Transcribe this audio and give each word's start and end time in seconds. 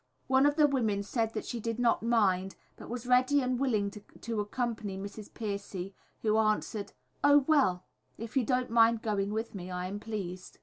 One 0.25 0.47
of 0.47 0.55
the 0.55 0.65
women 0.65 1.03
said 1.03 1.33
that 1.35 1.45
she 1.45 1.59
did 1.59 1.77
not 1.77 2.01
mind, 2.01 2.55
but 2.75 2.89
was 2.89 3.05
ready 3.05 3.39
and 3.39 3.59
willing 3.59 3.91
to 3.91 4.39
accompany 4.39 4.97
Mrs. 4.97 5.29
Pearcey, 5.31 5.93
who 6.23 6.39
answered, 6.39 6.93
"Oh, 7.23 7.45
well, 7.47 7.85
if 8.17 8.35
you 8.35 8.43
don't 8.43 8.71
mind 8.71 9.03
going 9.03 9.31
with 9.31 9.53
me, 9.53 9.69
I 9.69 9.85
am 9.85 9.99
pleased." 9.99 10.57